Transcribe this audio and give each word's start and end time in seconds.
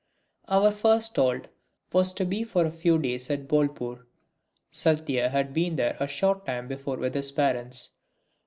Our 0.47 0.71
first 0.71 1.15
halt 1.17 1.45
was 1.93 2.11
to 2.13 2.25
be 2.25 2.43
for 2.43 2.65
a 2.65 2.71
few 2.71 2.97
days 2.97 3.29
at 3.29 3.47
Bolpur. 3.47 4.07
Satya 4.71 5.29
had 5.29 5.53
been 5.53 5.75
there 5.75 5.95
a 5.99 6.07
short 6.07 6.43
time 6.43 6.67
before 6.67 6.97
with 6.97 7.13
his 7.13 7.31
parents. 7.31 7.91